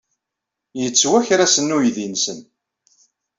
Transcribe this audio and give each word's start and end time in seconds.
Yettwaker-asen 0.81 1.75
uydi-nsen. 1.77 2.39